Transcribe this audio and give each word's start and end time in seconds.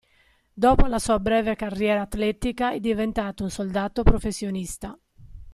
Dopo 0.53 0.87
la 0.87 0.97
sua 0.97 1.19
breve 1.19 1.55
carriera 1.55 2.01
atletica 2.01 2.71
è 2.71 2.79
diventato 2.79 3.43
un 3.43 3.51
soldato 3.51 4.01
professionista. 4.01 4.97